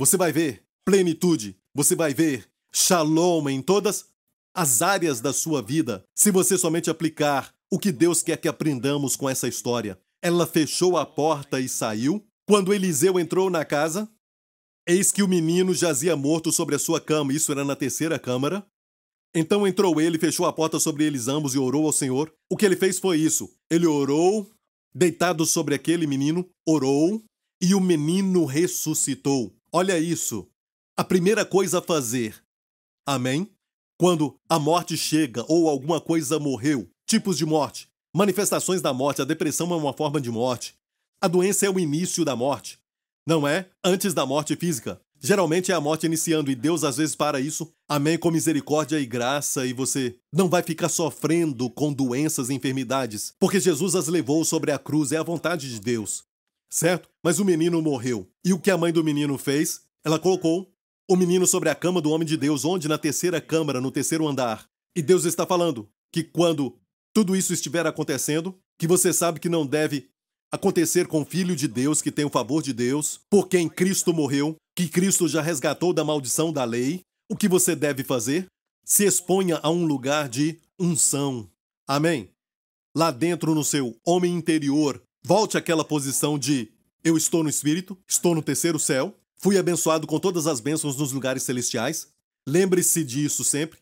[0.00, 4.06] você vai ver plenitude, você vai ver shalom em todas
[4.54, 9.14] as áreas da sua vida, se você somente aplicar o que Deus quer que aprendamos
[9.14, 10.00] com essa história.
[10.22, 12.24] Ela fechou a porta e saiu.
[12.48, 14.10] Quando Eliseu entrou na casa,
[14.88, 17.34] eis que o menino jazia morto sobre a sua cama.
[17.34, 18.66] Isso era na terceira câmara.
[19.34, 22.32] Então entrou ele, fechou a porta sobre eles ambos e orou ao Senhor.
[22.50, 23.52] O que ele fez foi isso.
[23.70, 24.50] Ele orou,
[24.94, 27.22] deitado sobre aquele menino, orou,
[27.62, 29.59] e o menino ressuscitou.
[29.72, 30.48] Olha isso.
[30.96, 32.34] A primeira coisa a fazer.
[33.06, 33.48] Amém?
[33.96, 39.24] Quando a morte chega ou alguma coisa morreu, tipos de morte, manifestações da morte, a
[39.24, 40.74] depressão é uma forma de morte.
[41.22, 42.80] A doença é o início da morte.
[43.24, 45.00] Não é antes da morte física.
[45.22, 47.70] Geralmente é a morte iniciando e Deus às vezes para isso.
[47.88, 53.34] Amém com misericórdia e graça e você não vai ficar sofrendo com doenças e enfermidades,
[53.38, 56.24] porque Jesus as levou sobre a cruz, é a vontade de Deus.
[56.72, 57.08] Certo?
[57.22, 58.30] Mas o menino morreu.
[58.44, 59.82] E o que a mãe do menino fez?
[60.04, 60.72] Ela colocou
[61.08, 64.28] o menino sobre a cama do homem de Deus, onde na terceira câmara, no terceiro
[64.28, 64.68] andar.
[64.96, 66.78] E Deus está falando que quando
[67.12, 70.08] tudo isso estiver acontecendo, que você sabe que não deve
[70.52, 74.12] acontecer com o filho de Deus que tem o favor de Deus, por quem Cristo
[74.12, 78.46] morreu, que Cristo já resgatou da maldição da lei, o que você deve fazer?
[78.84, 81.48] Se exponha a um lugar de unção.
[81.86, 82.30] Amém?
[82.96, 86.70] Lá dentro no seu homem interior, volte àquela posição de
[87.02, 91.12] eu estou no espírito, estou no terceiro céu, Fui abençoado com todas as bênçãos nos
[91.12, 92.08] lugares celestiais.
[92.46, 93.78] Lembre-se disso sempre.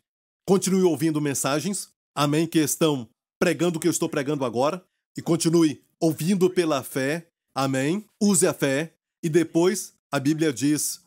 [0.47, 3.09] Continue ouvindo mensagens, amém, que estão
[3.41, 4.81] pregando o que eu estou pregando agora.
[5.17, 8.07] E continue ouvindo pela fé, amém.
[8.23, 8.95] Use a fé.
[9.21, 11.01] E depois, a Bíblia diz.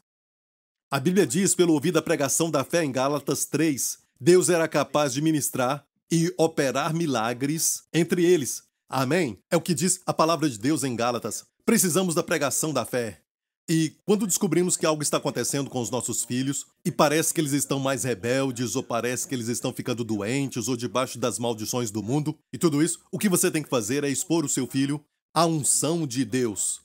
[0.92, 5.14] A Bíblia diz, pelo ouvir a pregação da fé em Gálatas 3, Deus era capaz
[5.14, 8.64] de ministrar e operar milagres entre eles.
[8.94, 9.38] Amém?
[9.50, 11.46] É o que diz a palavra de Deus em Gálatas.
[11.66, 13.22] Precisamos da pregação da fé.
[13.70, 17.54] E quando descobrimos que algo está acontecendo com os nossos filhos e parece que eles
[17.54, 22.04] estão mais rebeldes, ou parece que eles estão ficando doentes, ou debaixo das maldições do
[22.04, 25.02] mundo, e tudo isso, o que você tem que fazer é expor o seu filho
[25.34, 26.82] à unção de Deus.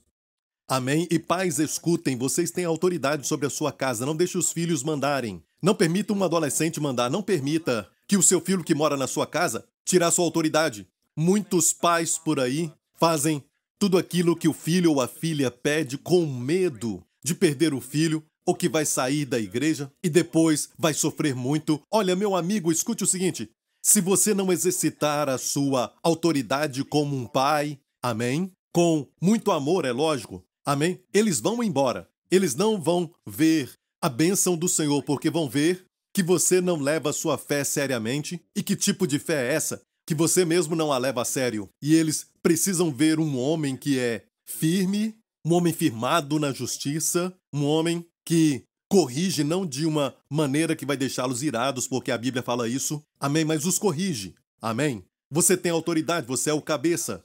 [0.69, 1.09] Amém?
[1.11, 5.43] E pais, escutem, vocês têm autoridade sobre a sua casa, não deixe os filhos mandarem.
[5.61, 9.27] Não permita um adolescente mandar, não permita que o seu filho que mora na sua
[9.27, 10.87] casa tirar sua autoridade.
[11.19, 13.43] Muitos pais por aí fazem
[13.79, 18.23] tudo aquilo que o filho ou a filha pede com medo de perder o filho
[18.47, 21.81] ou que vai sair da igreja e depois vai sofrer muito.
[21.91, 23.51] Olha, meu amigo, escute o seguinte:
[23.83, 28.53] se você não exercitar a sua autoridade como um pai, amém?
[28.73, 31.01] Com muito amor, é lógico, amém?
[31.15, 32.09] Eles vão embora.
[32.31, 33.73] Eles não vão ver
[34.03, 38.41] a bênção do Senhor, porque vão ver que você não leva a sua fé seriamente.
[38.55, 39.83] E que tipo de fé é essa?
[40.07, 41.69] Que você mesmo não a leva a sério.
[41.83, 47.65] E eles precisam ver um homem que é firme, um homem firmado na justiça, um
[47.65, 52.69] homem que corrige não de uma maneira que vai deixá-los irados, porque a Bíblia fala
[52.69, 53.03] isso.
[53.19, 54.35] Amém, mas os corrige.
[54.61, 55.05] Amém.
[55.31, 57.25] Você tem autoridade, você é o cabeça.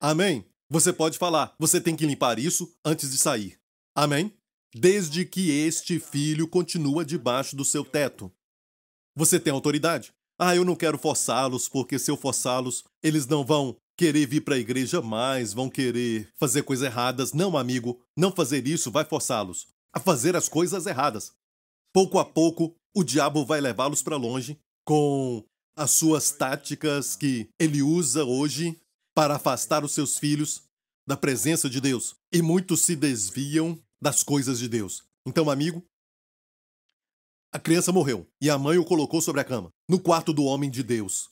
[0.00, 0.44] Amém.
[0.68, 3.58] Você pode falar, você tem que limpar isso antes de sair.
[3.94, 4.32] Amém.
[4.74, 8.32] Desde que este filho continua debaixo do seu teto.
[9.14, 10.12] Você tem autoridade.
[10.44, 14.56] Ah, eu não quero forçá-los, porque se eu forçá-los, eles não vão querer vir para
[14.56, 17.32] a igreja mais, vão querer fazer coisas erradas.
[17.32, 21.30] Não, amigo, não fazer isso vai forçá-los a fazer as coisas erradas.
[21.94, 25.44] Pouco a pouco, o diabo vai levá-los para longe com
[25.76, 28.76] as suas táticas que ele usa hoje
[29.14, 30.64] para afastar os seus filhos
[31.06, 32.16] da presença de Deus.
[32.32, 35.04] E muitos se desviam das coisas de Deus.
[35.24, 35.84] Então, amigo,
[37.52, 40.70] a criança morreu e a mãe o colocou sobre a cama, no quarto do homem
[40.70, 41.28] de Deus.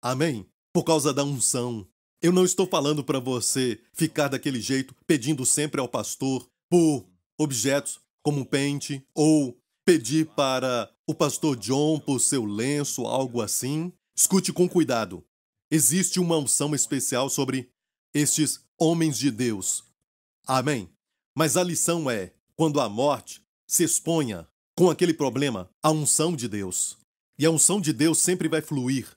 [0.00, 0.46] Amém?
[0.72, 1.86] Por causa da unção.
[2.22, 7.04] Eu não estou falando para você ficar daquele jeito, pedindo sempre ao pastor por
[7.36, 13.92] objetos como um pente ou pedir para o pastor John por seu lenço, algo assim.
[14.16, 15.24] Escute com cuidado.
[15.70, 17.70] Existe uma unção especial sobre
[18.14, 19.84] estes homens de Deus.
[20.46, 20.88] Amém?
[21.36, 26.46] Mas a lição é: quando a morte se exponha com aquele problema a unção de
[26.46, 26.96] Deus.
[27.36, 29.08] E a unção de Deus sempre vai fluir,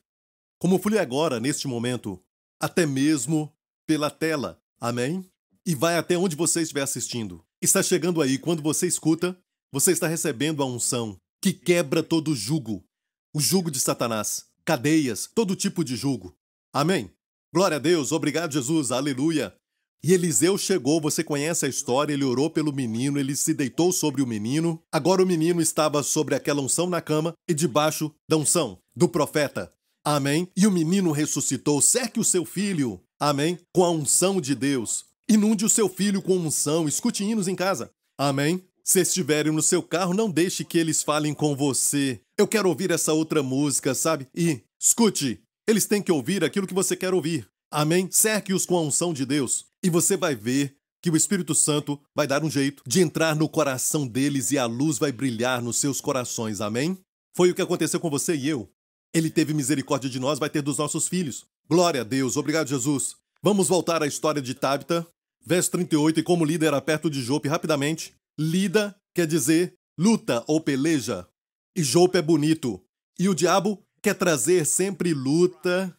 [0.58, 2.20] como flui agora, neste momento,
[2.60, 3.54] até mesmo
[3.86, 4.60] pela tela.
[4.80, 5.24] Amém?
[5.64, 7.46] E vai até onde você estiver assistindo.
[7.62, 9.38] Está chegando aí, quando você escuta,
[9.72, 12.84] você está recebendo a unção que quebra todo jugo.
[13.32, 16.36] O jugo de Satanás, cadeias, todo tipo de jugo.
[16.74, 17.12] Amém?
[17.54, 19.56] Glória a Deus, obrigado Jesus, aleluia.
[20.04, 24.24] E Eliseu chegou, você conhece a história, ele orou pelo menino, ele se deitou sobre
[24.24, 24.82] o menino.
[24.92, 29.72] Agora o menino estava sobre aquela unção na cama e debaixo da unção do profeta.
[30.04, 30.48] Amém?
[30.58, 31.80] E o menino ressuscitou.
[31.82, 33.60] Cerque o seu filho, amém?
[33.72, 35.06] Com a unção de Deus.
[35.30, 36.88] Inunde o seu filho com unção.
[36.88, 37.92] Escute hinos em casa.
[38.18, 38.64] Amém?
[38.84, 42.20] Se estiverem no seu carro, não deixe que eles falem com você.
[42.36, 44.28] Eu quero ouvir essa outra música, sabe?
[44.36, 47.48] E escute, eles têm que ouvir aquilo que você quer ouvir.
[47.72, 48.10] Amém?
[48.12, 49.66] Cerque-os com a unção de Deus.
[49.82, 53.48] E você vai ver que o Espírito Santo vai dar um jeito de entrar no
[53.48, 56.60] coração deles e a luz vai brilhar nos seus corações.
[56.60, 56.98] Amém?
[57.34, 58.70] Foi o que aconteceu com você e eu.
[59.14, 61.46] Ele teve misericórdia de nós, vai ter dos nossos filhos.
[61.68, 62.36] Glória a Deus.
[62.36, 63.16] Obrigado, Jesus.
[63.42, 65.08] Vamos voltar à história de Tabita.
[65.44, 68.14] Verso 38, e como Lida era perto de Jope, rapidamente.
[68.38, 71.28] Lida quer dizer luta ou peleja.
[71.76, 72.80] E Jope é bonito.
[73.18, 75.98] E o diabo quer trazer sempre luta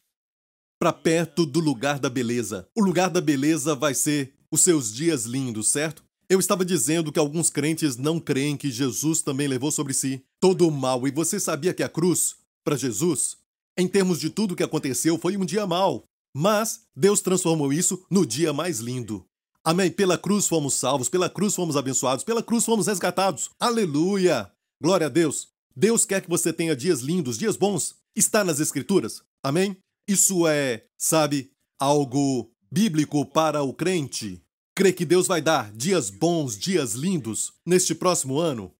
[0.83, 2.67] para perto do lugar da beleza.
[2.77, 6.03] O lugar da beleza vai ser os seus dias lindos, certo?
[6.29, 10.67] Eu estava dizendo que alguns crentes não creem que Jesus também levou sobre si todo
[10.67, 12.35] o mal, e você sabia que a cruz,
[12.65, 13.37] para Jesus,
[13.79, 16.03] em termos de tudo que aconteceu, foi um dia mau.
[16.35, 19.25] Mas Deus transformou isso no dia mais lindo.
[19.65, 19.89] Amém.
[19.89, 23.51] Pela cruz fomos salvos, pela cruz fomos abençoados, pela cruz fomos resgatados.
[23.61, 24.51] Aleluia!
[24.83, 25.47] Glória a Deus.
[25.77, 27.95] Deus quer que você tenha dias lindos, dias bons.
[28.17, 29.23] Está nas Escrituras.
[29.45, 29.77] Amém?
[30.09, 34.43] Isso é, sabe, algo bíblico para o crente.
[34.75, 38.75] Crê que Deus vai dar dias bons, dias lindos neste próximo ano?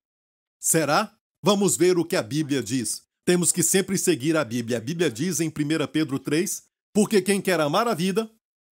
[0.61, 1.15] Será?
[1.45, 3.03] Vamos ver o que a Bíblia diz.
[3.25, 4.79] Temos que sempre seguir a Bíblia.
[4.79, 5.53] A Bíblia diz em 1
[5.93, 6.63] Pedro 3:
[6.95, 8.31] Porque quem quer amar a vida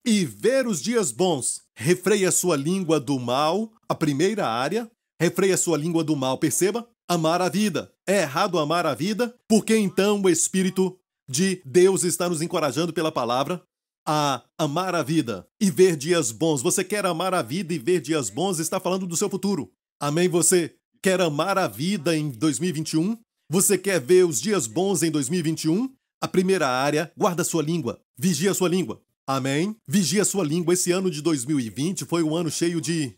[0.06, 4.90] e ver os dias bons, refreia sua língua do mal, a primeira área,
[5.20, 6.88] refreia sua língua do mal, perceba?
[7.10, 7.92] Amar a vida.
[8.06, 9.36] É errado amar a vida?
[9.48, 10.98] Porque então o Espírito
[11.30, 13.62] de Deus está nos encorajando pela palavra
[14.08, 16.62] a amar a vida e ver dias bons.
[16.62, 18.58] Você quer amar a vida e ver dias bons?
[18.58, 19.70] Está falando do seu futuro.
[20.00, 20.30] Amém?
[20.30, 23.18] Você quer amar a vida em 2021?
[23.50, 25.94] Você quer ver os dias bons em 2021?
[26.22, 28.00] A primeira área, guarda sua língua.
[28.18, 29.02] Vigia sua língua.
[29.28, 29.76] Amém?
[29.86, 30.74] Vigia sua língua.
[30.74, 33.14] Esse ano de 2020 foi um ano cheio de,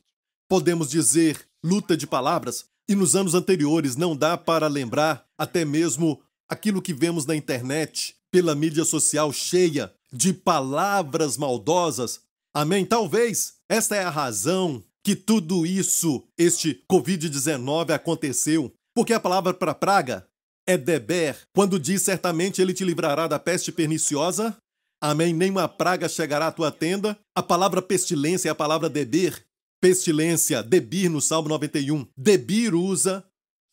[0.50, 2.66] podemos dizer, luta de palavras.
[2.90, 6.20] E nos anos anteriores não dá para lembrar até mesmo
[6.50, 12.22] aquilo que vemos na internet, pela mídia social cheia de palavras maldosas.
[12.54, 12.86] Amém?
[12.86, 18.74] Talvez esta é a razão que tudo isso, este Covid-19 aconteceu.
[18.96, 20.28] Porque a palavra para praga
[20.68, 24.58] é deber, quando diz certamente ele te livrará da peste perniciosa.
[25.02, 25.34] Amém?
[25.34, 27.18] Nenhuma praga chegará à tua tenda.
[27.34, 29.46] A palavra pestilência é a palavra deber.
[29.82, 32.06] Pestilência, debir no Salmo 91.
[32.18, 33.26] Debir usa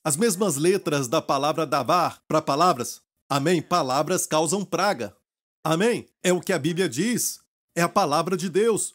[0.07, 3.03] as mesmas letras da palavra davar para palavras.
[3.29, 3.61] Amém?
[3.61, 5.17] Palavras causam praga.
[5.65, 6.09] Amém?
[6.23, 7.41] É o que a Bíblia diz.
[7.75, 8.95] É a palavra de Deus.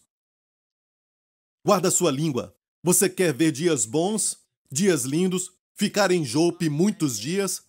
[1.68, 2.58] Guarda sua língua.
[2.82, 4.38] Você quer ver dias bons,
[4.72, 7.68] dias lindos, ficar em Jope muitos dias?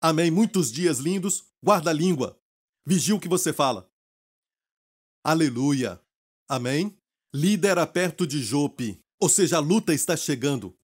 [0.00, 0.30] Amém?
[0.30, 1.44] Muitos dias lindos.
[1.62, 2.40] Guarda a língua.
[2.86, 3.86] Vigia o que você fala.
[5.22, 6.00] Aleluia.
[6.48, 6.98] Amém?
[7.34, 8.98] Líder perto de Jope.
[9.20, 10.74] Ou seja, a luta está chegando.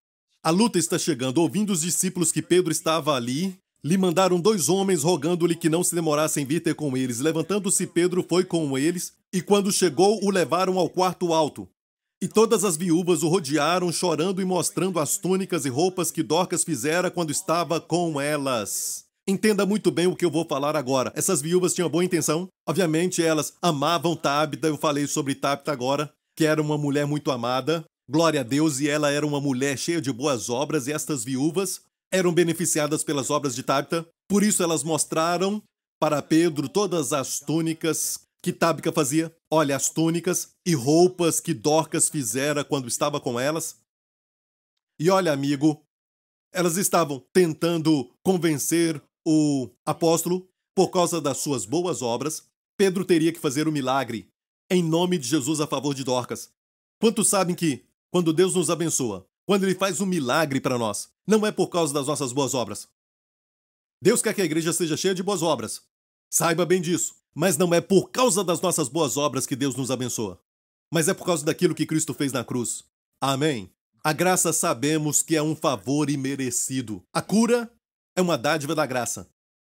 [0.44, 1.38] A luta está chegando.
[1.38, 5.94] Ouvindo os discípulos que Pedro estava ali, lhe mandaram dois homens rogando-lhe que não se
[5.94, 7.18] demorasse em vir ter com eles.
[7.18, 11.66] Levantando-se, Pedro foi com eles, e quando chegou, o levaram ao quarto alto.
[12.22, 16.62] E todas as viúvas o rodearam, chorando e mostrando as túnicas e roupas que Dorcas
[16.62, 19.06] fizera quando estava com elas.
[19.26, 21.10] Entenda muito bem o que eu vou falar agora.
[21.16, 22.48] Essas viúvas tinham boa intenção.
[22.68, 24.68] Obviamente, elas amavam Tabita.
[24.68, 27.82] Eu falei sobre Tabita agora, que era uma mulher muito amada.
[28.08, 31.80] Glória a Deus, e ela era uma mulher cheia de boas obras, e estas viúvas
[32.12, 35.62] eram beneficiadas pelas obras de Tabita, por isso elas mostraram
[36.00, 39.34] para Pedro todas as túnicas que Tábica fazia.
[39.50, 43.80] Olha, as túnicas e roupas que Dorcas fizera quando estava com elas.
[45.00, 45.82] E olha, amigo,
[46.52, 50.46] elas estavam tentando convencer o apóstolo
[50.76, 52.46] por causa das suas boas obras.
[52.76, 54.28] Pedro teria que fazer o um milagre
[54.70, 56.52] em nome de Jesus a favor de Dorcas.
[57.00, 57.84] Quantos sabem que,
[58.14, 61.92] quando Deus nos abençoa, quando Ele faz um milagre para nós, não é por causa
[61.92, 62.86] das nossas boas obras.
[64.00, 65.82] Deus quer que a igreja seja cheia de boas obras.
[66.30, 67.16] Saiba bem disso.
[67.34, 70.40] Mas não é por causa das nossas boas obras que Deus nos abençoa.
[70.92, 72.84] Mas é por causa daquilo que Cristo fez na cruz.
[73.20, 73.68] Amém.
[74.04, 77.02] A graça sabemos que é um favor imerecido.
[77.12, 77.68] A cura
[78.14, 79.28] é uma dádiva da graça.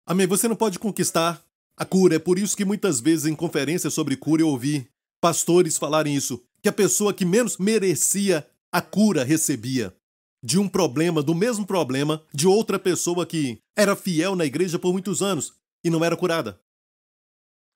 [0.04, 0.26] Amém.
[0.26, 1.42] Você não pode conquistar
[1.74, 2.16] a cura.
[2.16, 4.86] É por isso que muitas vezes em conferências sobre cura eu ouvi
[5.22, 6.44] pastores falarem isso.
[6.66, 9.94] Que a pessoa que menos merecia a cura recebia
[10.42, 14.92] de um problema, do mesmo problema, de outra pessoa que era fiel na igreja por
[14.92, 15.52] muitos anos
[15.84, 16.58] e não era curada.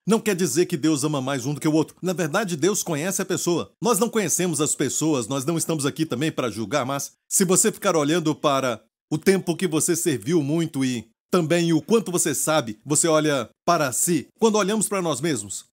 [0.05, 1.95] Não quer dizer que Deus ama mais um do que o outro.
[2.03, 3.71] Na verdade, Deus conhece a pessoa.
[3.81, 7.71] Nós não conhecemos as pessoas, nós não estamos aqui também para julgar, mas se você
[7.71, 12.81] ficar olhando para o tempo que você serviu muito e também o quanto você sabe,
[12.85, 14.27] você olha para si.
[14.41, 15.70] Quando olhamos para nós mesmos,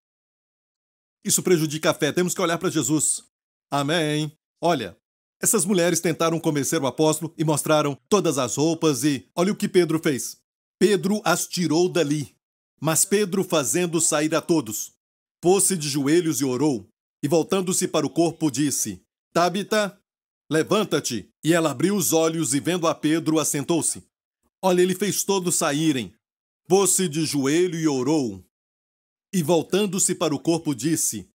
[1.28, 2.12] isso prejudica a fé.
[2.12, 3.24] Temos que olhar para Jesus.
[3.72, 4.32] Amém.
[4.62, 4.98] Olha,
[5.40, 9.70] Essas mulheres tentaram convencer o apóstolo e mostraram todas as roupas e olha o que
[9.70, 10.38] Pedro fez.
[10.80, 12.36] Pedro as tirou dali.
[12.82, 14.94] Mas Pedro, fazendo sair a todos,
[15.42, 16.88] pôs-se de joelhos e orou,
[17.24, 19.02] e voltando-se para o corpo, disse:
[19.34, 20.00] Tabita,
[20.52, 21.30] levanta-te.
[21.44, 24.04] E ela abriu os olhos e, vendo a Pedro, assentou-se.
[24.62, 26.14] Olha, ele fez todos saírem.
[26.68, 28.44] Pôs-se de joelho e orou.
[29.38, 31.30] E voltando-se para o corpo, disse: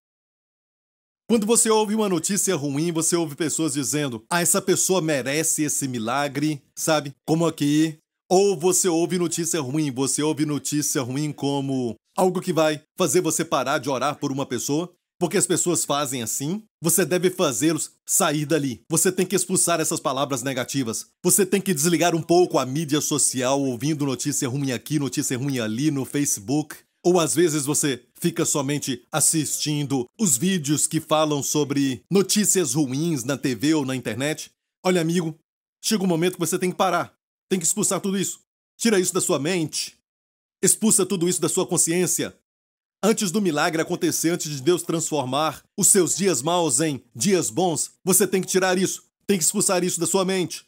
[1.31, 5.87] Quando você ouve uma notícia ruim, você ouve pessoas dizendo: Ah, essa pessoa merece esse
[5.87, 7.15] milagre, sabe?
[7.25, 7.97] Como aqui.
[8.29, 13.45] Ou você ouve notícia ruim, você ouve notícia ruim como algo que vai fazer você
[13.45, 18.47] parar de orar por uma pessoa, porque as pessoas fazem assim, você deve fazê-los sair
[18.47, 18.81] dali.
[18.91, 21.07] Você tem que expulsar essas palavras negativas.
[21.23, 25.61] Você tem que desligar um pouco a mídia social ouvindo notícia ruim aqui, notícia ruim
[25.61, 26.75] ali no Facebook.
[27.05, 33.37] Ou às vezes você fica somente assistindo os vídeos que falam sobre notícias ruins na
[33.37, 34.51] TV ou na internet.
[34.85, 35.37] Olha, amigo,
[35.83, 37.13] chega um momento que você tem que parar.
[37.49, 38.41] Tem que expulsar tudo isso.
[38.79, 39.97] Tira isso da sua mente.
[40.63, 42.37] Expulsa tudo isso da sua consciência.
[43.05, 47.91] Antes do milagre acontecer, antes de Deus transformar os seus dias maus em dias bons,
[48.05, 50.65] você tem que tirar isso, tem que expulsar isso da sua mente.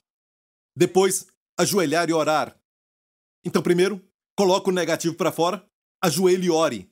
[0.77, 2.59] Depois, ajoelhar e orar.
[3.45, 4.05] Então, primeiro,
[4.37, 5.65] coloca o negativo para fora,
[6.05, 6.91] ajoelhe e ore.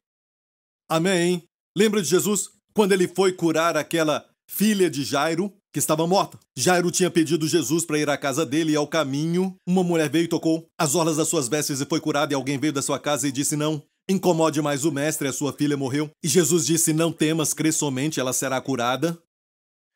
[0.89, 1.45] Amém.
[1.77, 5.53] Lembra de Jesus quando ele foi curar aquela filha de Jairo?
[5.73, 6.39] que estava morta.
[6.55, 10.25] Jairo tinha pedido Jesus para ir à casa dele e ao caminho, uma mulher veio
[10.25, 12.99] e tocou as orlas das suas vestes e foi curada e alguém veio da sua
[12.99, 13.83] casa e disse não.
[14.07, 16.11] Incomode mais o mestre, a sua filha morreu.
[16.23, 19.19] E Jesus disse: Não temas, crê somente, ela será curada.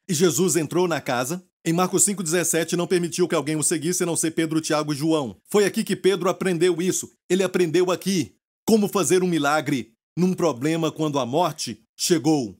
[0.08, 1.44] E Jesus entrou na casa.
[1.62, 4.96] Em Marcos 5,17, não permitiu que alguém o seguisse, a não ser Pedro, Tiago e
[4.96, 5.36] João.
[5.50, 7.12] Foi aqui que Pedro aprendeu isso.
[7.28, 12.58] Ele aprendeu aqui como fazer um milagre num problema quando a morte chegou.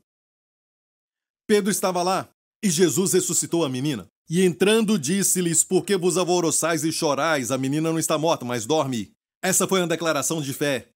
[1.47, 2.29] Pedro estava lá,
[2.63, 4.09] e Jesus ressuscitou a menina.
[4.29, 7.51] E entrando, disse-lhes: Por que vos alvoroçais e chorais?
[7.51, 9.13] A menina não está morta, mas dorme.
[9.43, 10.89] Essa foi uma declaração de fé.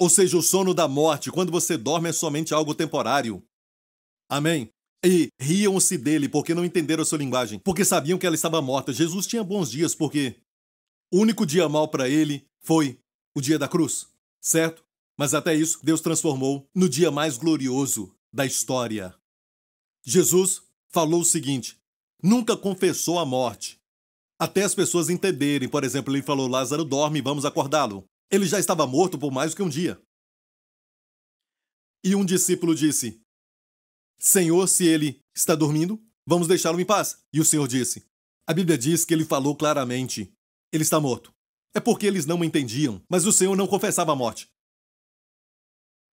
[0.00, 3.42] Ou seja, o sono da morte, quando você dorme, é somente algo temporário.
[4.30, 4.68] Amém?
[5.04, 8.92] E riam-se dele porque não entenderam a sua linguagem, porque sabiam que ela estava morta.
[8.92, 10.36] Jesus tinha bons dias porque
[11.12, 12.98] o único dia mal para ele foi
[13.36, 14.08] o dia da cruz,
[14.46, 14.84] certo?
[15.18, 19.14] Mas até isso, Deus transformou no dia mais glorioso da história.
[20.04, 21.78] Jesus falou o seguinte:
[22.22, 23.80] nunca confessou a morte.
[24.38, 28.04] Até as pessoas entenderem, por exemplo, ele falou: Lázaro dorme, vamos acordá-lo.
[28.30, 30.00] Ele já estava morto por mais do que um dia.
[32.04, 33.20] E um discípulo disse:
[34.20, 37.18] Senhor, se ele está dormindo, vamos deixá-lo em paz.
[37.32, 38.06] E o Senhor disse:
[38.46, 40.32] A Bíblia diz que ele falou claramente:
[40.72, 41.35] Ele está morto.
[41.76, 44.48] É porque eles não entendiam, mas o Senhor não confessava a morte.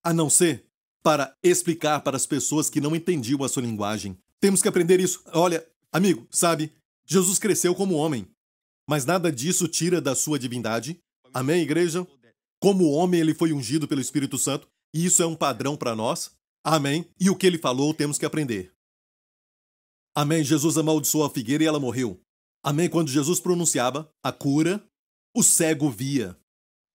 [0.04, 0.66] A não ser
[1.02, 4.18] para explicar para as pessoas que não entendiam a sua linguagem.
[4.42, 5.24] Temos que aprender isso.
[5.28, 6.74] Olha, amigo, sabe?
[7.06, 8.28] Jesus cresceu como homem,
[8.90, 11.00] mas nada disso tira da sua divindade.
[11.34, 12.06] Amém, igreja?
[12.60, 16.36] Como homem, ele foi ungido pelo Espírito Santo, e isso é um padrão para nós.
[16.62, 17.10] Amém?
[17.18, 18.74] E o que ele falou, temos que aprender.
[20.14, 20.44] Amém.
[20.44, 22.22] Jesus amaldiçoou a figueira e ela morreu.
[22.62, 22.90] Amém.
[22.90, 24.86] Quando Jesus pronunciava a cura,
[25.34, 26.38] o cego via.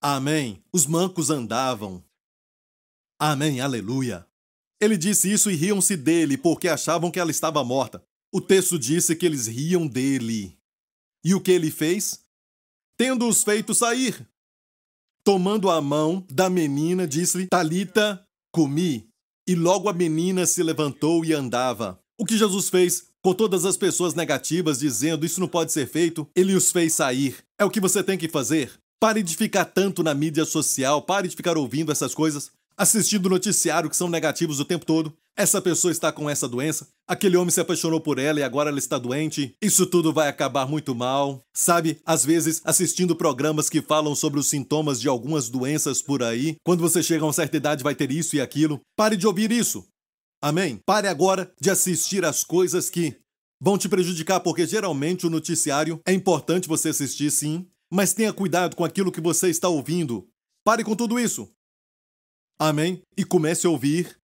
[0.00, 0.62] Amém.
[0.73, 2.04] Os mancos andavam.
[3.18, 3.61] Amém.
[3.61, 4.26] Aleluia.
[4.80, 8.02] Ele disse isso e riam-se dele, porque achavam que ela estava morta.
[8.33, 10.57] O texto disse que eles riam dele.
[11.25, 12.25] E o que ele fez?
[12.97, 14.28] Tendo-os feito sair.
[15.25, 19.09] Tomando a mão da menina, disse-lhe: Talita, comi.
[19.49, 21.99] E logo a menina se levantou e andava.
[22.18, 26.28] O que Jesus fez com todas as pessoas negativas dizendo isso não pode ser feito,
[26.34, 27.37] ele os fez sair.
[27.58, 28.72] É o que você tem que fazer.
[29.00, 33.90] Pare de ficar tanto na mídia social, pare de ficar ouvindo essas coisas assistindo noticiário
[33.90, 35.12] que são negativos o tempo todo.
[35.37, 38.78] Essa pessoa está com essa doença, aquele homem se apaixonou por ela e agora ela
[38.78, 39.54] está doente.
[39.62, 41.40] Isso tudo vai acabar muito mal.
[41.52, 46.56] Sabe, às vezes assistindo programas que falam sobre os sintomas de algumas doenças por aí.
[46.64, 48.80] Quando você chega a uma certa idade vai ter isso e aquilo.
[48.96, 49.84] Pare de ouvir isso.
[50.42, 50.80] Amém?
[50.87, 53.18] Pare agora de assistir às coisas que
[53.61, 58.76] vão te prejudicar, porque geralmente o noticiário é importante você assistir sim, mas tenha cuidado
[58.76, 60.28] com aquilo que você está ouvindo.
[60.64, 61.50] Pare com tudo isso.
[62.61, 63.02] Amém?
[63.16, 64.16] E comece a ouvir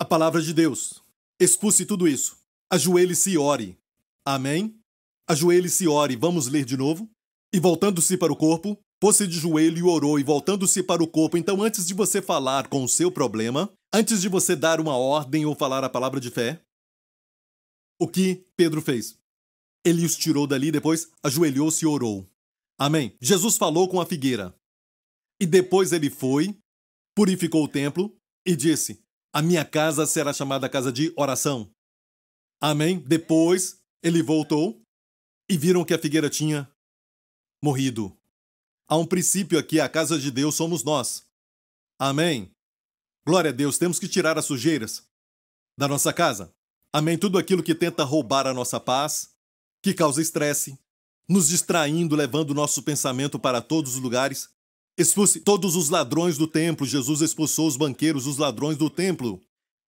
[0.00, 1.02] a palavra de Deus.
[1.40, 2.36] Expulse tudo isso.
[2.72, 3.78] Ajoelhe-se e ore.
[4.26, 4.78] Amém?
[5.28, 6.16] Ajoelhe-se e ore.
[6.16, 7.08] Vamos ler de novo?
[7.52, 11.36] E voltando-se para o corpo, pôs-se de joelho e orou, e voltando-se para o corpo.
[11.36, 15.46] Então, antes de você falar com o seu problema, antes de você dar uma ordem
[15.46, 16.60] ou falar a palavra de fé,
[18.00, 19.16] o que Pedro fez?
[19.86, 22.28] Ele os tirou dali, depois ajoelhou-se e orou.
[22.78, 23.16] Amém?
[23.20, 24.52] Jesus falou com a figueira.
[25.40, 26.58] E depois ele foi
[27.14, 31.72] purificou o templo e disse: A minha casa será chamada casa de oração.
[32.60, 32.98] Amém?
[32.98, 34.82] Depois, ele voltou
[35.48, 36.68] e viram que a figueira tinha
[37.62, 38.16] morrido.
[38.88, 41.24] Há um princípio aqui: a casa de Deus somos nós.
[41.98, 42.53] Amém.
[43.26, 45.02] Glória a Deus, temos que tirar as sujeiras
[45.78, 46.52] da nossa casa.
[46.92, 47.16] Amém.
[47.16, 49.30] Tudo aquilo que tenta roubar a nossa paz,
[49.82, 50.78] que causa estresse,
[51.28, 54.48] nos distraindo, levando o nosso pensamento para todos os lugares.
[54.96, 56.86] Expulse todos os ladrões do templo.
[56.86, 59.40] Jesus expulsou os banqueiros, os ladrões do templo.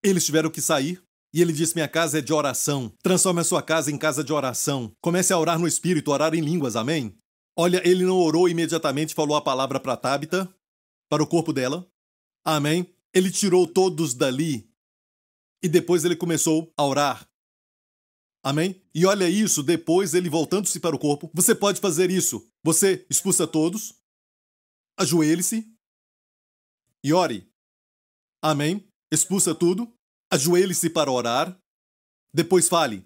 [0.03, 1.01] Eles tiveram que sair.
[1.33, 2.91] E ele disse: Minha casa é de oração.
[3.03, 4.91] Transforme a sua casa em casa de oração.
[4.99, 6.75] Comece a orar no Espírito, orar em línguas.
[6.75, 7.15] Amém?
[7.55, 10.49] Olha, ele não orou imediatamente, falou a palavra para Tabita,
[11.09, 11.87] para o corpo dela.
[12.43, 12.87] Amém?
[13.17, 14.71] Ele tirou todos dali.
[15.63, 17.27] E depois ele começou a orar.
[18.43, 18.79] Amém?
[18.93, 22.47] E olha isso, depois ele voltando-se para o corpo, você pode fazer isso.
[22.63, 23.95] Você expulsa todos,
[24.99, 25.67] ajoelhe-se
[27.03, 27.51] e ore.
[28.39, 28.87] Amém?
[29.11, 29.91] Expulsa tudo,
[30.31, 31.59] ajoelhe-se para orar,
[32.31, 33.03] depois fale.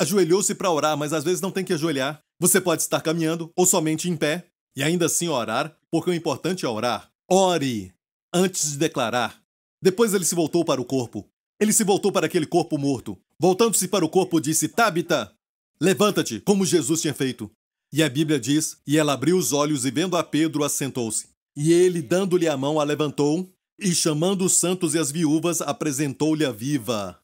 [0.00, 2.24] Ajoelhou-se para orar, mas às vezes não tem que ajoelhar.
[2.38, 6.64] Você pode estar caminhando ou somente em pé e ainda assim orar, porque o importante
[6.64, 7.12] é orar.
[7.28, 7.92] Ore
[8.32, 9.39] antes de declarar.
[9.82, 11.28] Depois ele se voltou para o corpo.
[11.58, 13.18] Ele se voltou para aquele corpo morto.
[13.38, 15.32] Voltando-se para o corpo, disse: Tabita,
[15.80, 17.50] levanta-te, como Jesus tinha feito.
[17.92, 21.28] E a Bíblia diz: E ela abriu os olhos e, vendo a Pedro, assentou-se.
[21.56, 26.44] E ele, dando-lhe a mão, a levantou e, chamando os santos e as viúvas, apresentou-lhe
[26.44, 27.20] a viva.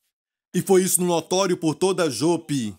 [0.55, 2.75] E foi isso notório por toda Jope.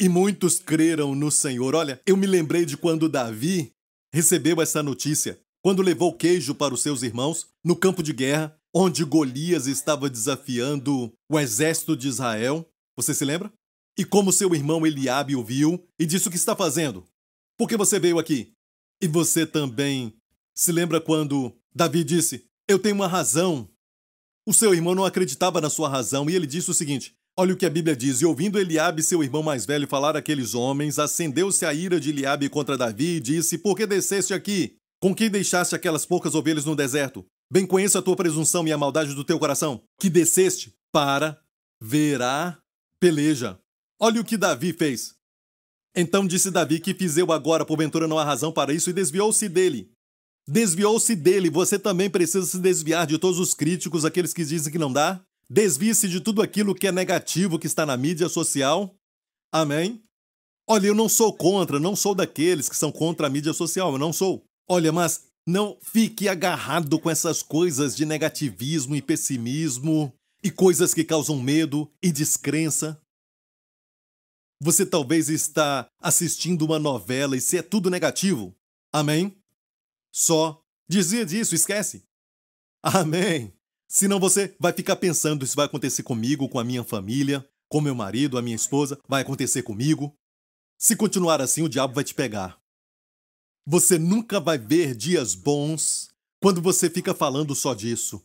[0.00, 1.74] E muitos creram no Senhor.
[1.74, 3.72] Olha, eu me lembrei de quando Davi
[4.12, 9.06] recebeu essa notícia, quando levou queijo para os seus irmãos no campo de guerra, onde
[9.06, 12.68] Golias estava desafiando o exército de Israel.
[12.94, 13.50] Você se lembra?
[13.96, 17.02] E como seu irmão Eliabe o viu e disse o que está fazendo?
[17.56, 18.52] Por que você veio aqui?
[19.00, 20.12] E você também
[20.54, 23.66] se lembra quando Davi disse: Eu tenho uma razão.
[24.46, 27.56] O seu irmão não acreditava na sua razão e ele disse o seguinte: Olha o
[27.56, 28.20] que a Bíblia diz.
[28.20, 32.50] E ouvindo Eliabe, seu irmão mais velho, falar àqueles homens, acendeu-se a ira de Eliabe
[32.50, 34.76] contra Davi e disse: Por que desceste aqui?
[35.00, 37.24] Com quem deixaste aquelas poucas ovelhas no deserto?
[37.50, 41.40] Bem conheço a tua presunção e a maldade do teu coração, que desceste para
[41.80, 42.58] ver a
[43.00, 43.58] peleja.
[44.00, 45.14] Olha o que Davi fez.
[45.94, 49.48] Então disse Davi que fiz eu agora, porventura não há razão para isso, e desviou-se
[49.48, 49.90] dele.
[50.46, 51.48] Desviou-se dele.
[51.48, 55.20] Você também precisa se desviar de todos os críticos, aqueles que dizem que não dá.
[55.48, 58.94] Desvie-se de tudo aquilo que é negativo que está na mídia social.
[59.52, 60.02] Amém?
[60.68, 63.98] Olha, eu não sou contra, não sou daqueles que são contra a mídia social, eu
[63.98, 64.44] não sou.
[64.68, 71.04] Olha, mas não fique agarrado com essas coisas de negativismo e pessimismo e coisas que
[71.04, 73.00] causam medo e descrença.
[74.60, 78.56] Você talvez está assistindo uma novela e se é tudo negativo.
[78.92, 79.38] Amém?
[80.12, 82.02] Só dizia disso, esquece.
[82.82, 83.52] Amém.
[83.88, 87.94] Senão você vai ficar pensando isso vai acontecer comigo, com a minha família, com meu
[87.94, 90.16] marido, a minha esposa, vai acontecer comigo.
[90.78, 92.60] Se continuar assim, o diabo vai te pegar.
[93.66, 96.08] Você nunca vai ver dias bons
[96.40, 98.22] quando você fica falando só disso.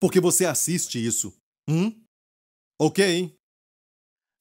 [0.00, 1.36] Porque você assiste isso.
[1.68, 1.94] Hum?
[2.80, 3.36] Ok.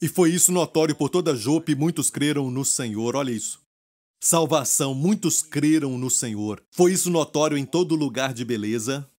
[0.02, 3.16] E foi isso notório por toda Jope, muitos creram no Senhor.
[3.16, 3.62] Olha isso.
[4.24, 6.64] Salvação, muitos creram no Senhor.
[6.72, 9.10] Foi isso notório em todo lugar de beleza.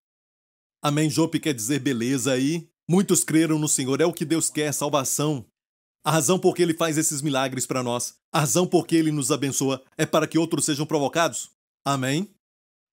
[0.82, 1.10] Amém.
[1.10, 2.68] Jope quer dizer beleza aí.
[2.88, 4.00] Muitos creram no Senhor.
[4.00, 5.46] É o que Deus quer, salvação.
[6.04, 9.12] A razão por que ele faz esses milagres para nós, a razão por que ele
[9.12, 11.50] nos abençoa, é para que outros sejam provocados.
[11.84, 12.30] Amém?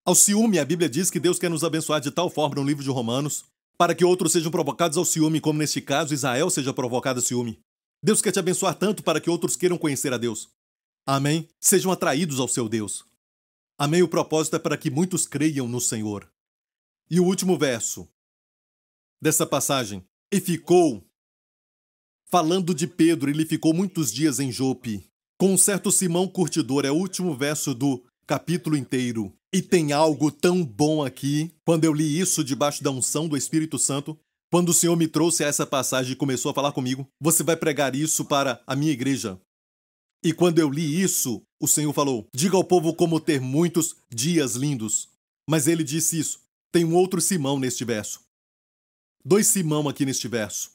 [0.04, 2.82] Ao ciúme, a Bíblia diz que Deus quer nos abençoar de tal forma no livro
[2.82, 3.44] de Romanos,
[3.78, 7.58] para que outros sejam provocados ao ciúme, como neste caso Israel seja provocado ao ciúme.
[8.02, 10.48] Deus quer te abençoar tanto para que outros queiram conhecer a Deus.
[11.06, 11.48] Amém?
[11.60, 13.04] Sejam atraídos ao seu Deus.
[13.78, 14.02] Amém?
[14.02, 16.30] O propósito é para que muitos creiam no Senhor.
[17.10, 18.08] E o último verso
[19.20, 20.04] dessa passagem.
[20.32, 21.04] E ficou.
[22.26, 25.09] Falando de Pedro, ele ficou muitos dias em Jope.
[25.40, 29.34] Com um certo Simão Curtidor, é o último verso do capítulo inteiro.
[29.50, 33.78] E tem algo tão bom aqui, quando eu li isso debaixo da unção do Espírito
[33.78, 34.20] Santo,
[34.52, 37.56] quando o Senhor me trouxe a essa passagem e começou a falar comigo, você vai
[37.56, 39.40] pregar isso para a minha igreja.
[40.22, 44.56] E quando eu li isso, o Senhor falou: Diga ao povo como ter muitos dias
[44.56, 45.08] lindos.
[45.48, 46.38] Mas ele disse isso.
[46.70, 48.20] Tem um outro Simão neste verso.
[49.24, 50.70] Dois Simão aqui neste verso.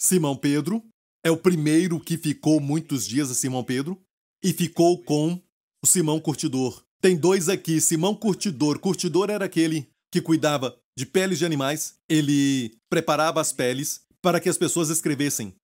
[0.00, 0.82] Simão Pedro
[1.24, 3.98] é o primeiro que ficou muitos dias a Simão Pedro
[4.42, 5.40] e ficou com
[5.82, 6.84] o Simão Curtidor.
[7.00, 8.78] Tem dois aqui, Simão Curtidor.
[8.78, 14.48] Curtidor era aquele que cuidava de peles de animais, ele preparava as peles para que
[14.48, 15.54] as pessoas escrevessem.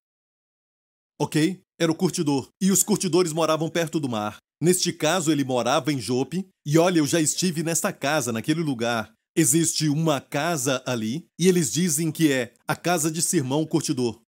[1.21, 1.61] Ok?
[1.79, 2.49] Era o curtidor.
[2.61, 4.39] E os curtidores moravam perto do mar.
[4.61, 6.49] Neste caso, ele morava em Jope.
[6.67, 9.13] E olha, eu já estive nesta casa, naquele lugar.
[9.37, 14.21] Existe uma casa ali, e eles dizem que é a casa de Simão Curtidor.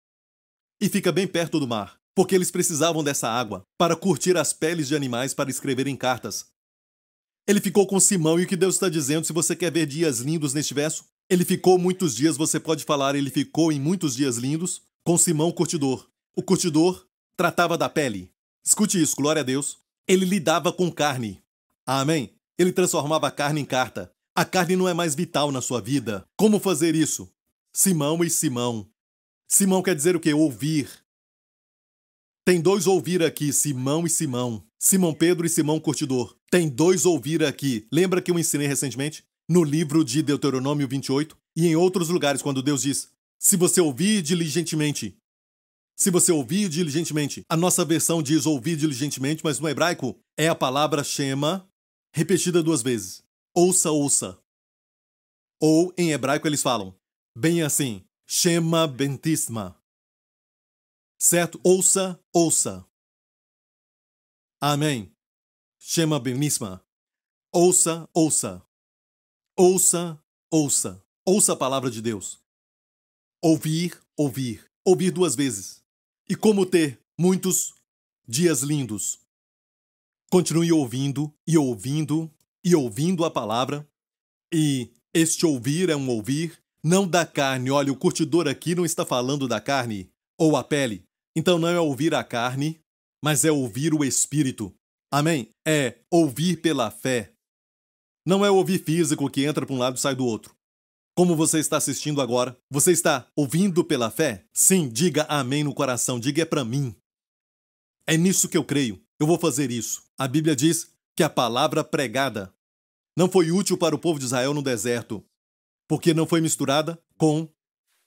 [0.81, 2.01] E fica bem perto do mar.
[2.15, 6.45] porque eles precisavam dessa água para curtir as peles de animais para escreverem cartas.
[7.47, 10.19] Ele ficou com Simão e o que Deus está dizendo, se você quer ver dias
[10.19, 14.37] lindos neste verso, ele ficou muitos dias, você pode falar, ele ficou em muitos dias
[14.37, 16.07] lindos com Simão curtidor.
[16.35, 18.31] O curtidor tratava da pele.
[18.63, 19.79] Escute isso, glória a Deus.
[20.07, 21.41] Ele lidava com carne.
[21.85, 22.33] Amém.
[22.57, 24.11] Ele transformava a carne em carta.
[24.35, 26.25] A carne não é mais vital na sua vida.
[26.37, 27.31] Como fazer isso?
[27.73, 28.90] Simão e Simão.
[29.53, 30.33] Simão quer dizer o que?
[30.33, 30.89] Ouvir.
[32.45, 34.65] Tem dois ouvir aqui, Simão e Simão.
[34.79, 36.37] Simão Pedro e Simão Curtidor.
[36.49, 37.85] Tem dois ouvir aqui.
[37.91, 39.25] Lembra que eu ensinei recentemente?
[39.49, 44.21] No livro de Deuteronômio 28 e em outros lugares, quando Deus diz: Se você ouvir
[44.21, 45.17] diligentemente.
[45.97, 47.43] Se você ouvir diligentemente.
[47.49, 51.69] A nossa versão diz ouvir diligentemente, mas no hebraico é a palavra Shema
[52.15, 53.21] repetida duas vezes.
[53.53, 54.39] Ouça, ouça.
[55.59, 56.95] Ou em hebraico eles falam
[57.37, 58.01] bem assim:
[58.33, 59.77] Shema bentisma.
[61.19, 61.59] Certo?
[61.65, 62.87] Ouça, ouça.
[64.57, 65.13] Amém.
[65.77, 66.81] Shema bentisma.
[67.51, 68.65] Ouça, ouça.
[69.57, 71.05] Ouça, ouça.
[71.25, 72.41] Ouça a palavra de Deus.
[73.41, 74.65] Ouvir, ouvir.
[74.85, 75.83] Ouvir duas vezes.
[76.29, 77.75] E como ter muitos
[78.25, 79.19] dias lindos.
[80.29, 83.85] Continue ouvindo e ouvindo e ouvindo a palavra.
[84.53, 87.71] E este ouvir é um ouvir não da carne.
[87.71, 91.03] Olha, o curtidor aqui não está falando da carne ou a pele.
[91.35, 92.79] Então não é ouvir a carne,
[93.23, 94.73] mas é ouvir o espírito.
[95.11, 95.49] Amém?
[95.67, 97.33] É ouvir pela fé.
[98.25, 100.55] Não é ouvir físico que entra para um lado e sai do outro.
[101.15, 104.45] Como você está assistindo agora, você está ouvindo pela fé?
[104.53, 106.95] Sim, diga amém no coração, diga é para mim.
[108.07, 109.01] É nisso que eu creio.
[109.19, 110.03] Eu vou fazer isso.
[110.17, 112.53] A Bíblia diz que a palavra pregada
[113.17, 115.23] não foi útil para o povo de Israel no deserto,
[115.91, 117.49] porque não foi misturada com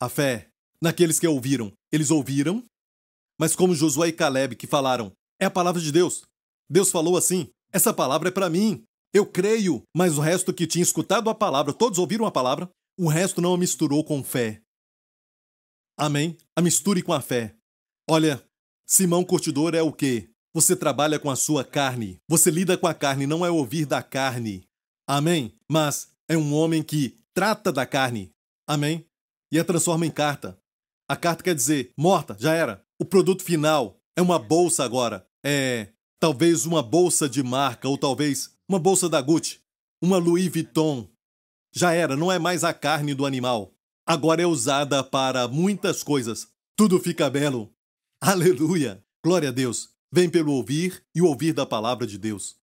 [0.01, 0.49] a fé.
[0.81, 2.65] Naqueles que ouviram, eles ouviram,
[3.39, 6.23] mas como Josué e Caleb que falaram, é a palavra de Deus.
[6.67, 8.83] Deus falou assim: essa palavra é para mim.
[9.13, 13.07] Eu creio, mas o resto que tinha escutado a palavra, todos ouviram a palavra, o
[13.07, 14.63] resto não a misturou com fé.
[15.95, 16.39] Amém?
[16.57, 17.55] A misture com a fé.
[18.09, 18.43] Olha,
[18.87, 20.31] Simão Curtidor é o quê?
[20.55, 22.17] Você trabalha com a sua carne.
[22.31, 24.67] Você lida com a carne, não é ouvir da carne.
[25.07, 25.53] Amém?
[25.71, 28.33] Mas é um homem que trata da carne.
[28.67, 29.07] Amém?
[29.53, 30.59] E a transforma em carta.
[31.09, 32.85] A carta quer dizer morta, já era.
[32.99, 35.29] O produto final é uma bolsa agora.
[35.45, 39.61] É talvez uma bolsa de marca ou talvez uma bolsa da Gucci,
[40.03, 41.11] uma Louis Vuitton.
[41.75, 43.75] Já era, não é mais a carne do animal.
[44.07, 46.49] Agora é usada para muitas coisas.
[46.77, 47.75] Tudo fica belo.
[48.23, 49.05] Aleluia!
[49.23, 49.91] Glória a Deus.
[50.13, 52.57] Vem pelo ouvir e ouvir da palavra de Deus.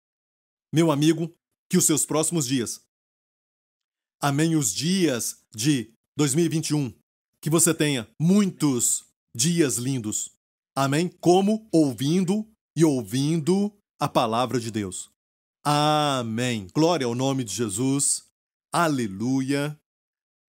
[0.74, 1.36] Meu amigo,
[1.70, 2.82] que os seus próximos dias
[4.22, 4.56] Amém.
[4.56, 6.94] Os dias de 2021.
[7.42, 9.04] Que você tenha muitos
[9.36, 10.32] dias lindos.
[10.76, 11.10] Amém.
[11.20, 15.10] Como ouvindo e ouvindo a palavra de Deus.
[15.66, 16.68] Amém.
[16.74, 18.24] Glória ao nome de Jesus.
[18.72, 19.76] Aleluia.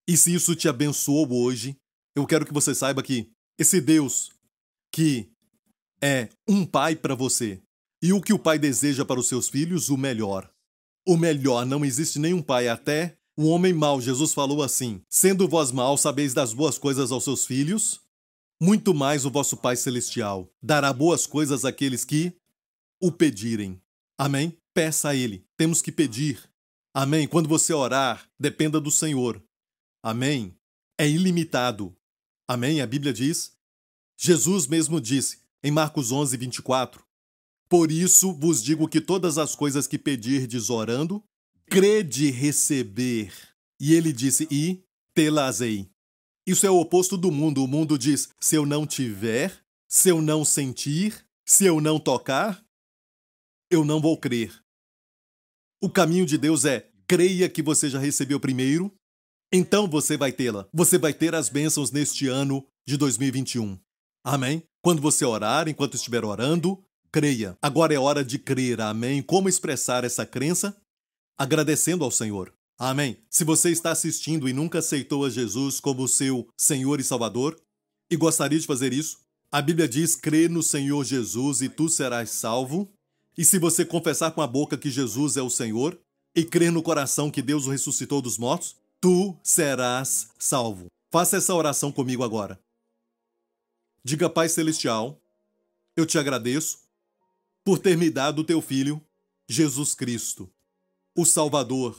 [0.07, 1.75] E se isso te abençoou hoje,
[2.15, 4.31] eu quero que você saiba que esse Deus
[4.95, 5.31] que
[6.03, 7.63] é um pai para você
[8.03, 10.53] e o que o pai deseja para os seus filhos, o melhor.
[11.09, 15.73] O melhor, não existe nenhum pai até o homem mau, Jesus falou assim: Sendo vós
[15.73, 18.01] maus, sabeis das boas coisas aos seus filhos,
[18.61, 22.33] muito mais o vosso Pai Celestial dará boas coisas àqueles que
[23.01, 23.83] o pedirem.
[24.19, 24.57] Amém?
[24.75, 25.45] Peça a Ele.
[25.57, 26.49] Temos que pedir.
[26.95, 27.27] Amém?
[27.27, 29.43] Quando você orar, dependa do Senhor.
[30.03, 30.57] Amém?
[30.99, 31.97] É ilimitado.
[32.47, 32.81] Amém?
[32.81, 33.57] A Bíblia diz.
[34.17, 37.05] Jesus mesmo disse em Marcos 11, 24:
[37.69, 41.25] Por isso vos digo que todas as coisas que pedirdes orando,
[41.73, 43.33] crede receber.
[43.81, 45.89] E ele disse: E telazei.
[46.47, 47.65] Isso é o oposto do mundo.
[47.65, 49.59] O mundo diz: se eu não tiver,
[49.89, 52.63] se eu não sentir, se eu não tocar,
[53.71, 54.53] eu não vou crer.
[55.83, 58.93] O caminho de Deus é: creia que você já recebeu primeiro,
[59.51, 60.69] então você vai tê-la.
[60.75, 63.79] Você vai ter as bênçãos neste ano de 2021.
[64.23, 64.63] Amém?
[64.83, 67.57] Quando você orar, enquanto estiver orando, creia.
[67.63, 68.81] Agora é hora de crer.
[68.81, 69.23] Amém?
[69.23, 70.77] Como expressar essa crença?
[71.37, 72.53] Agradecendo ao Senhor.
[72.79, 73.17] Amém.
[73.31, 77.57] Se você está assistindo e nunca aceitou a Jesus como seu Senhor e Salvador
[78.11, 79.19] e gostaria de fazer isso,
[79.51, 82.93] a Bíblia diz: crê no Senhor Jesus e tu serás salvo.
[83.37, 85.99] E se você confessar com a boca que Jesus é o Senhor
[86.35, 90.87] e crer no coração que Deus o ressuscitou dos mortos, tu serás salvo.
[91.11, 92.59] Faça essa oração comigo agora.
[94.05, 95.21] Diga, Pai Celestial,
[95.97, 96.79] eu te agradeço
[97.65, 99.01] por ter me dado o teu Filho,
[99.49, 100.51] Jesus Cristo
[101.17, 101.97] o Salvador.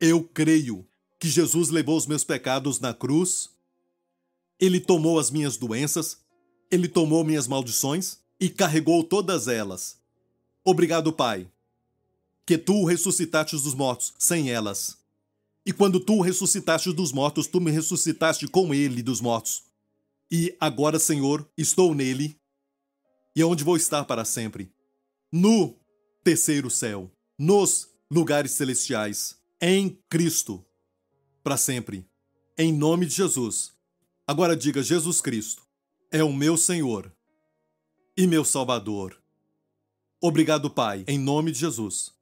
[0.00, 0.86] Eu creio
[1.18, 3.50] que Jesus levou os meus pecados na cruz,
[4.60, 6.18] ele tomou as minhas doenças
[6.70, 9.98] Ele tomou minhas maldições e carregou todas elas.
[10.62, 11.50] Obrigado, Pai,
[12.46, 14.98] que tu ressuscitaste dos mortos sem elas.
[15.66, 19.64] E quando tu ressuscitaste dos mortos, tu me ressuscitaste com ele dos mortos.
[20.30, 22.38] E agora, Senhor, estou nele.
[23.34, 24.72] E onde vou estar para sempre?
[25.32, 25.79] No
[26.22, 30.64] terceiro céu, nos lugares celestiais, em Cristo,
[31.42, 32.06] para sempre.
[32.58, 33.72] Em nome de Jesus.
[34.26, 35.62] Agora diga: Jesus Cristo
[36.10, 37.12] é o meu Senhor
[38.16, 39.16] e meu Salvador.
[40.20, 42.12] Obrigado, Pai, em nome de Jesus.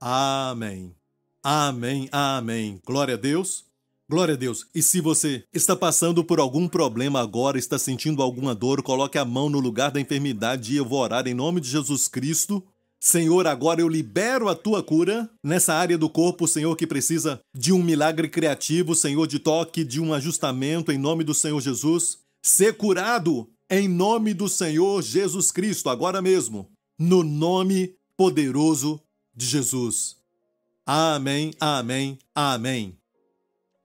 [0.00, 0.94] Amém.
[1.42, 2.08] Amém.
[2.10, 2.80] Amém.
[2.84, 3.64] Glória a Deus.
[4.08, 4.66] Glória a Deus.
[4.74, 9.24] E se você está passando por algum problema agora, está sentindo alguma dor, coloque a
[9.24, 12.62] mão no lugar da enfermidade e eu vou orar em nome de Jesus Cristo.
[13.04, 17.70] Senhor, agora eu libero a tua cura nessa área do corpo, Senhor, que precisa de
[17.70, 22.20] um milagre criativo, Senhor, de toque, de um ajustamento em nome do Senhor Jesus.
[22.42, 28.98] Ser curado em nome do Senhor Jesus Cristo, agora mesmo, no nome poderoso
[29.36, 30.16] de Jesus.
[30.86, 32.96] Amém, amém, amém.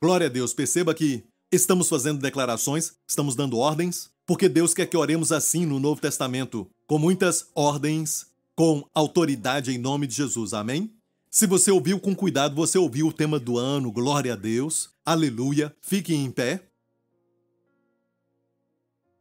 [0.01, 0.53] Glória a Deus.
[0.53, 5.77] Perceba que estamos fazendo declarações, estamos dando ordens, porque Deus quer que oremos assim no
[5.77, 8.28] Novo Testamento, com muitas ordens
[8.59, 10.53] com autoridade em nome de Jesus.
[10.53, 10.93] Amém?
[11.31, 15.73] Se você ouviu com cuidado, você ouviu o tema do ano, glória a Deus, aleluia,
[15.81, 16.69] fique em pé.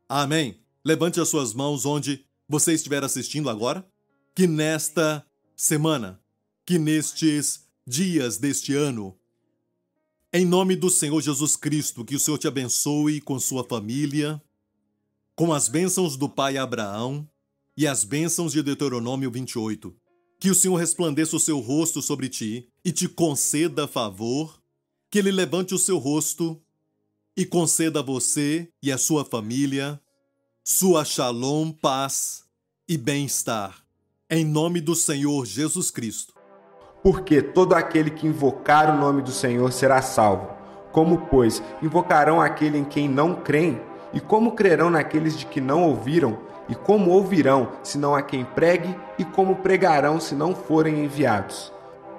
[0.09, 0.59] Amém.
[0.85, 3.88] Levante as suas mãos onde você estiver assistindo agora.
[4.35, 5.24] Que nesta
[5.55, 6.20] semana,
[6.66, 9.16] que nestes dias deste ano,
[10.33, 14.42] em nome do Senhor Jesus Cristo, que o Senhor te abençoe com sua família,
[15.37, 17.24] com as bênçãos do Pai Abraão,
[17.79, 19.95] e as bênçãos de Deuteronômio 28.
[20.41, 24.61] Que o Senhor resplandeça o seu rosto sobre ti e te conceda favor,
[25.09, 26.61] que ele levante o seu rosto
[27.37, 30.01] e conceda a você e a sua família
[30.64, 32.43] sua shalom, paz
[32.87, 33.83] e bem-estar.
[34.29, 36.35] Em nome do Senhor Jesus Cristo.
[37.01, 40.51] Porque todo aquele que invocar o nome do Senhor será salvo.
[40.93, 43.81] Como, pois, invocarão aquele em quem não creem?
[44.12, 46.49] E como crerão naqueles de que não ouviram?
[46.68, 48.94] E como ouvirão, se não há quem pregue?
[49.18, 51.72] E como pregarão, se não forem enviados?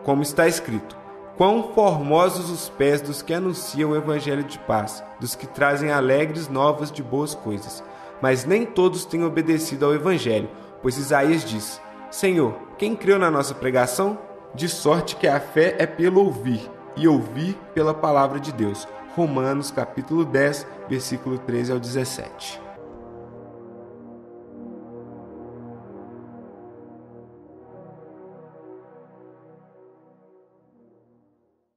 [0.04, 0.98] Como está escrito:
[1.38, 6.50] Quão formosos os pés dos que anunciam o evangelho de paz, dos que trazem alegres
[6.50, 7.84] novas de boas coisas.
[8.22, 10.50] Mas nem todos têm obedecido ao evangelho,
[10.82, 14.18] pois Isaías diz: Senhor, quem creu na nossa pregação?
[14.54, 18.88] De sorte que a fé é pelo ouvir, e ouvir pela palavra de Deus.
[19.16, 22.69] Romanos capítulo 10, versículo 13 ao 17.